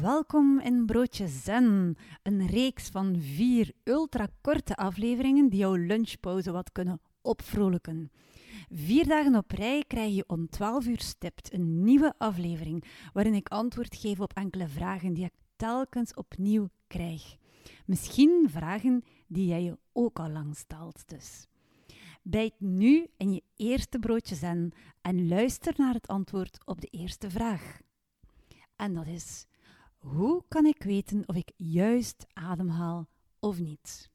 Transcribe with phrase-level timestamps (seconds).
[0.00, 7.00] Welkom in Broodje Zen, een reeks van vier ultrakorte afleveringen die jouw lunchpauze wat kunnen
[7.22, 8.10] opvrolijken.
[8.76, 13.48] Vier dagen op rij krijg je om 12 uur stipt een nieuwe aflevering waarin ik
[13.48, 17.36] antwoord geef op enkele vragen die ik telkens opnieuw krijg.
[17.86, 21.46] Misschien vragen die jij je ook al lang stelt dus.
[22.22, 27.30] Bijt nu in je eerste broodje zen en luister naar het antwoord op de eerste
[27.30, 27.80] vraag.
[28.76, 29.46] En dat is:
[29.98, 34.10] hoe kan ik weten of ik juist ademhaal of niet?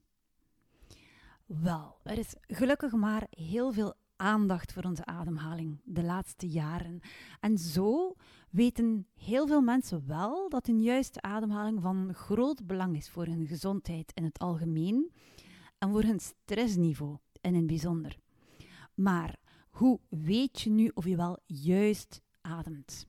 [1.46, 7.00] Wel, er is gelukkig maar heel veel aandacht voor onze ademhaling de laatste jaren.
[7.40, 8.14] En zo
[8.50, 13.46] weten heel veel mensen wel dat een juiste ademhaling van groot belang is voor hun
[13.46, 15.12] gezondheid in het algemeen
[15.78, 18.18] en voor hun stressniveau in het bijzonder.
[18.94, 19.36] Maar
[19.70, 23.06] hoe weet je nu of je wel juist ademt?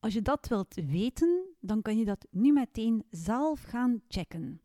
[0.00, 4.60] Als je dat wilt weten, dan kan je dat nu meteen zelf gaan checken.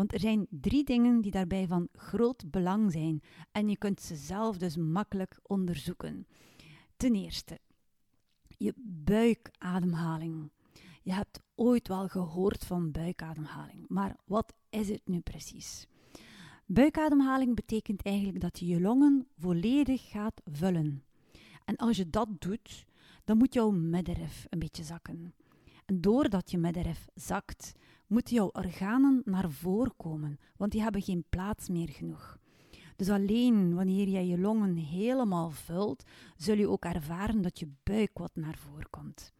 [0.00, 4.16] Want er zijn drie dingen die daarbij van groot belang zijn en je kunt ze
[4.16, 6.26] zelf dus makkelijk onderzoeken.
[6.96, 7.58] Ten eerste,
[8.56, 10.50] je buikademhaling.
[11.02, 15.86] Je hebt ooit wel gehoord van buikademhaling, maar wat is het nu precies?
[16.66, 21.04] Buikademhaling betekent eigenlijk dat je je longen volledig gaat vullen.
[21.64, 22.86] En als je dat doet,
[23.24, 25.34] dan moet jouw middenrif een beetje zakken.
[25.86, 27.72] En doordat je middenrif zakt,
[28.10, 32.38] moeten jouw organen naar voren komen, want die hebben geen plaats meer genoeg.
[32.96, 36.04] Dus alleen wanneer jij je longen helemaal vult,
[36.36, 39.32] zul je ook ervaren dat je buik wat naar voren komt.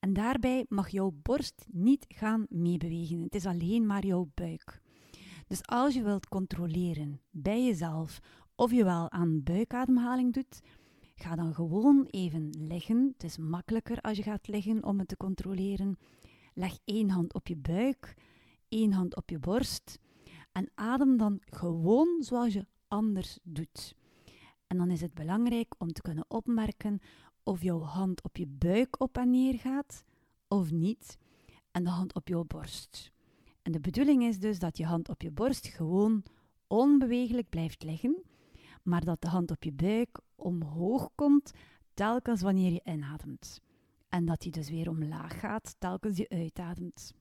[0.00, 3.22] En daarbij mag jouw borst niet gaan meebewegen.
[3.22, 4.80] Het is alleen maar jouw buik.
[5.46, 8.20] Dus als je wilt controleren bij jezelf
[8.54, 10.60] of je wel aan buikademhaling doet,
[11.14, 13.12] ga dan gewoon even liggen.
[13.12, 15.98] Het is makkelijker als je gaat liggen om het te controleren.
[16.58, 18.14] Leg één hand op je buik,
[18.68, 19.98] één hand op je borst
[20.52, 23.94] en adem dan gewoon zoals je anders doet.
[24.66, 27.00] En dan is het belangrijk om te kunnen opmerken
[27.42, 30.04] of jouw hand op je buik op en neer gaat
[30.48, 31.18] of niet
[31.70, 33.12] en de hand op jouw borst.
[33.62, 36.22] En de bedoeling is dus dat je hand op je borst gewoon
[36.66, 38.22] onbewegelijk blijft liggen,
[38.82, 41.52] maar dat de hand op je buik omhoog komt
[41.94, 43.60] telkens wanneer je inademt.
[44.16, 47.14] En dat die dus weer omlaag gaat telkens je uitademt.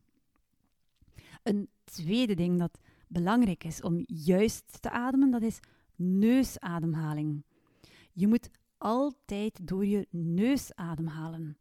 [1.43, 5.59] Een tweede ding dat belangrijk is om juist te ademen, dat is
[5.95, 7.43] neusademhaling.
[8.13, 11.57] Je moet altijd door je neus ademhalen,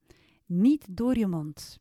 [0.47, 1.81] niet door je mond.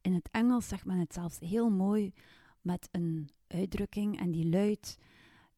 [0.00, 2.12] In het Engels zegt men het zelfs heel mooi
[2.60, 4.98] met een uitdrukking en die luidt: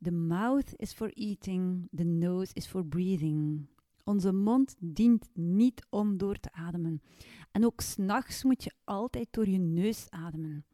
[0.02, 3.66] The mouth is for eating, the nose is for breathing.
[4.04, 7.02] Onze mond dient niet om door te ademen.
[7.50, 10.64] En ook s'nachts moet je altijd door je neus ademen.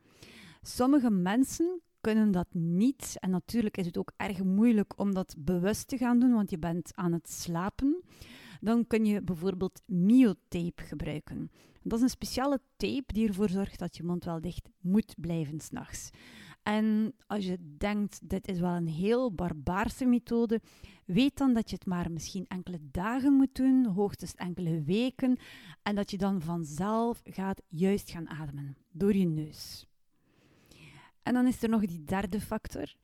[0.62, 3.17] Sommige mensen kunnen dat niet.
[3.21, 6.59] En natuurlijk is het ook erg moeilijk om dat bewust te gaan doen, want je
[6.59, 8.03] bent aan het slapen.
[8.61, 11.50] Dan kun je bijvoorbeeld myotape gebruiken.
[11.83, 15.61] Dat is een speciale tape die ervoor zorgt dat je mond wel dicht moet blijven
[15.61, 16.11] s'nachts.
[16.62, 20.60] En als je denkt, dit is wel een heel barbaarse methode,
[21.04, 25.38] weet dan dat je het maar misschien enkele dagen moet doen, hoogstens enkele weken,
[25.82, 29.86] en dat je dan vanzelf gaat juist gaan ademen, door je neus.
[31.22, 32.94] En dan is er nog die derde factor,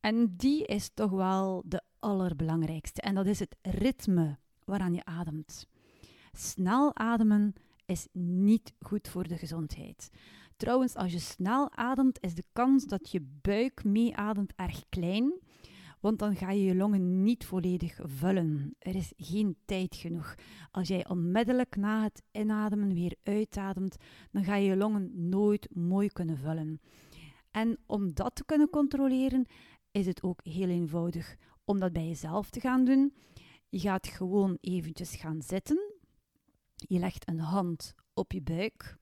[0.00, 5.66] en die is toch wel de allerbelangrijkste, en dat is het ritme waaraan je ademt.
[6.32, 7.54] Snel ademen
[7.86, 10.10] is niet goed voor de gezondheid.
[10.56, 15.32] Trouwens, als je snel ademt, is de kans dat je buik meeademt erg klein,
[16.00, 18.74] want dan ga je je longen niet volledig vullen.
[18.78, 20.34] Er is geen tijd genoeg.
[20.70, 23.96] Als jij onmiddellijk na het inademen weer uitademt,
[24.30, 26.80] dan ga je je longen nooit mooi kunnen vullen.
[27.50, 29.46] En om dat te kunnen controleren,
[29.90, 33.14] is het ook heel eenvoudig om dat bij jezelf te gaan doen.
[33.68, 35.92] Je gaat gewoon eventjes gaan zitten.
[36.74, 38.98] Je legt een hand op je buik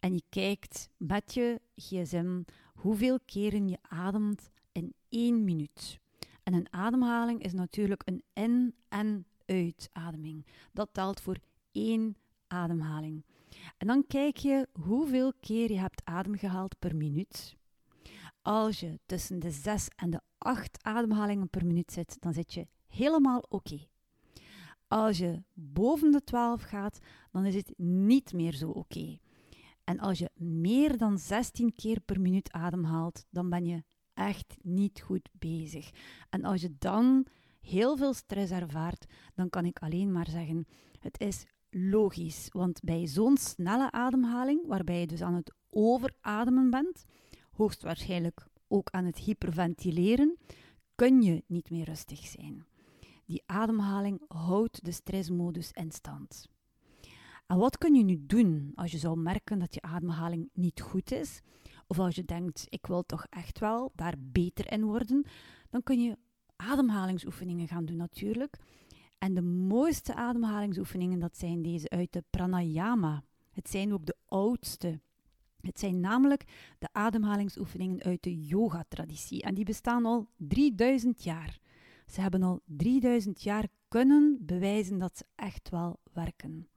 [0.00, 2.42] en je kijkt met je gsm
[2.74, 5.98] hoeveel keren je ademt in één minuut.
[6.42, 10.46] En een ademhaling is natuurlijk een in- en uitademing.
[10.72, 11.36] Dat telt voor
[11.72, 12.16] één
[12.46, 13.24] ademhaling.
[13.76, 17.56] En dan kijk je hoeveel keer je hebt ademgehaald per minuut.
[18.42, 22.66] Als je tussen de 6 en de 8 ademhalingen per minuut zit, dan zit je
[22.86, 23.86] helemaal oké.
[24.88, 26.98] Als je boven de 12 gaat,
[27.30, 29.18] dan is het niet meer zo oké.
[29.86, 33.84] En als je meer dan 16 keer per minuut ademhaalt, dan ben je
[34.14, 35.90] echt niet goed bezig.
[36.30, 37.26] En als je dan
[37.60, 40.66] heel veel stress ervaart, dan kan ik alleen maar zeggen:
[40.98, 42.48] het is logisch.
[42.52, 47.04] Want bij zo'n snelle ademhaling, waarbij je dus aan het overademen bent,
[47.50, 50.36] hoogstwaarschijnlijk ook aan het hyperventileren,
[50.94, 52.66] kun je niet meer rustig zijn.
[53.26, 56.48] Die ademhaling houdt de stressmodus in stand.
[57.46, 61.12] En wat kun je nu doen als je zou merken dat je ademhaling niet goed
[61.12, 61.40] is?
[61.86, 65.26] Of als je denkt, ik wil toch echt wel daar beter in worden?
[65.70, 66.18] Dan kun je
[66.56, 68.56] ademhalingsoefeningen gaan doen natuurlijk.
[69.18, 73.22] En de mooiste ademhalingsoefeningen, dat zijn deze uit de pranayama.
[73.50, 75.00] Het zijn ook de oudste.
[75.60, 76.44] Het zijn namelijk
[76.78, 79.42] de ademhalingsoefeningen uit de yoga-traditie.
[79.42, 81.58] En die bestaan al 3000 jaar.
[82.06, 86.68] Ze hebben al 3000 jaar kunnen bewijzen dat ze echt wel werken.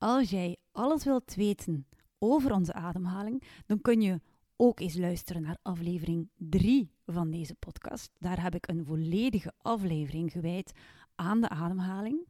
[0.00, 1.86] Als jij alles wilt weten
[2.18, 4.20] over onze ademhaling, dan kun je
[4.56, 8.10] ook eens luisteren naar aflevering 3 van deze podcast.
[8.18, 10.72] Daar heb ik een volledige aflevering gewijd
[11.14, 12.28] aan de ademhaling.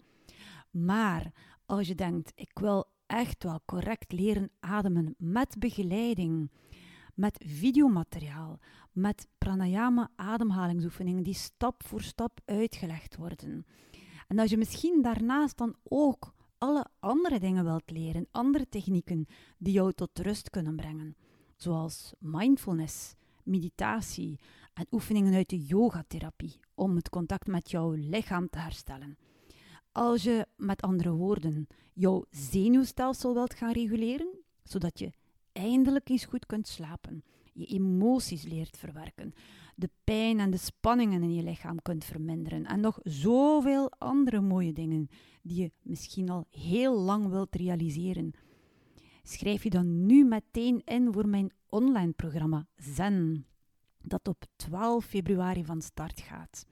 [0.71, 1.33] Maar
[1.67, 6.51] als je denkt, ik wil echt wel correct leren ademen met begeleiding,
[7.15, 8.59] met videomateriaal,
[8.93, 13.67] met pranayama ademhalingsoefeningen die stap voor stap uitgelegd worden.
[14.29, 19.27] En als je misschien daarnaast dan ook alle andere dingen wilt leren, andere technieken
[19.59, 21.17] die jou tot rust kunnen brengen,
[21.57, 23.15] zoals mindfulness,
[23.45, 24.39] meditatie
[24.75, 29.19] en oefeningen uit de yogatherapie om het contact met jouw lichaam te herstellen.
[29.93, 35.13] Als je met andere woorden jouw zenuwstelsel wilt gaan reguleren, zodat je
[35.53, 39.33] eindelijk eens goed kunt slapen, je emoties leert verwerken,
[39.81, 44.73] de pijn en de spanningen in je lichaam kunt verminderen en nog zoveel andere mooie
[44.73, 45.09] dingen
[45.43, 48.33] die je misschien al heel lang wilt realiseren.
[49.23, 53.47] Schrijf je dan nu meteen in voor mijn online programma Zen,
[54.03, 56.67] dat op 12 februari van start gaat.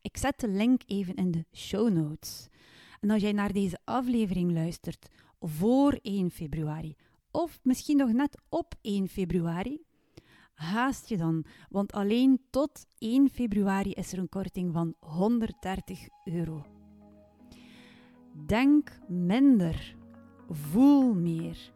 [0.00, 2.48] Ik zet de link even in de show notes.
[3.00, 5.08] En als jij naar deze aflevering luistert
[5.40, 6.94] voor 1 februari,
[7.30, 9.84] of misschien nog net op 1 februari,
[10.62, 16.64] haast je dan, want alleen tot 1 februari is er een korting van 130 euro.
[18.46, 19.96] Denk minder,
[20.48, 21.72] voel meer.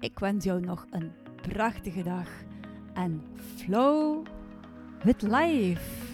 [0.00, 1.12] Ik wens jou nog een
[1.42, 2.28] prachtige dag
[2.94, 4.26] en flow
[5.02, 6.13] with life.